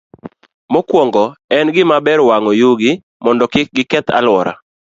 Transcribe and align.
Mokwongo, 0.73 1.23
en 1.57 1.67
gima 1.75 1.97
ber 2.05 2.19
wang'o 2.29 2.51
yugi 2.61 2.91
mondo 3.23 3.43
kik 3.53 3.67
giketh 3.75 4.09
alworawa. 4.17 4.53